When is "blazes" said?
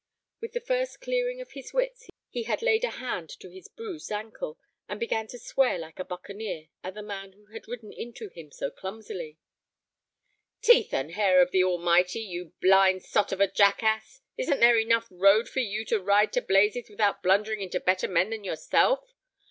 16.41-16.89